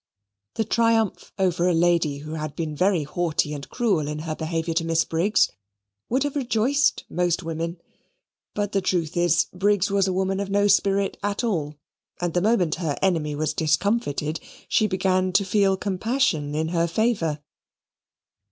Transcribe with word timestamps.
This 0.55 0.65
triumph 0.65 1.31
over 1.37 1.67
a 1.69 1.75
lady 1.75 2.17
who 2.17 2.31
had 2.31 2.55
been 2.55 2.75
very 2.75 3.03
haughty 3.03 3.53
and 3.53 3.69
cruel 3.69 4.07
in 4.07 4.17
her 4.25 4.35
behaviour 4.35 4.73
to 4.73 4.83
Miss 4.83 5.05
Briggs, 5.05 5.51
would 6.09 6.23
have 6.23 6.35
rejoiced 6.35 7.03
most 7.07 7.43
women; 7.43 7.79
but 8.55 8.71
the 8.71 8.81
truth 8.81 9.15
is, 9.15 9.45
Briggs 9.53 9.91
was 9.91 10.07
a 10.07 10.11
woman 10.13 10.39
of 10.39 10.49
no 10.49 10.65
spirit 10.67 11.17
at 11.21 11.43
all, 11.43 11.75
and 12.19 12.33
the 12.33 12.41
moment 12.41 12.73
her 12.81 12.97
enemy 13.03 13.35
was 13.35 13.53
discomfited, 13.53 14.39
she 14.67 14.87
began 14.87 15.31
to 15.33 15.45
feel 15.45 15.77
compassion 15.77 16.55
in 16.55 16.69
her 16.69 16.87
favour. 16.87 17.37